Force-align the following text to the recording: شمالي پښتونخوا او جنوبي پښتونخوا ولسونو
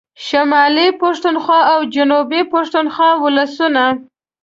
شمالي 0.25 0.87
پښتونخوا 1.01 1.59
او 1.73 1.79
جنوبي 1.95 2.41
پښتونخوا 2.53 3.09
ولسونو 3.23 3.85